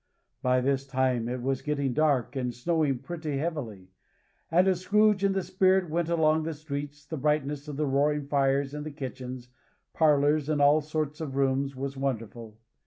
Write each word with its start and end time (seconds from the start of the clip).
By 0.41 0.61
this 0.61 0.87
time 0.87 1.29
it 1.29 1.43
was 1.43 1.61
getting 1.61 1.93
dark 1.93 2.35
and 2.35 2.51
snowing 2.51 2.97
pretty 3.03 3.37
heavily; 3.37 3.91
and 4.49 4.67
as 4.67 4.79
Scrooge 4.81 5.23
and 5.23 5.35
the 5.35 5.43
Spirit 5.43 5.91
went 5.91 6.09
along 6.09 6.41
the 6.41 6.55
streets, 6.55 7.05
the 7.05 7.17
brightness 7.17 7.67
of 7.67 7.77
the 7.77 7.85
roaring 7.85 8.25
fires 8.25 8.73
in 8.73 8.91
kitchens, 8.95 9.49
parlors, 9.93 10.49
and 10.49 10.59
all 10.59 10.81
sorts 10.81 11.21
of 11.21 11.35
rooms, 11.35 11.75
was 11.75 11.97
wonderful. 11.97 12.57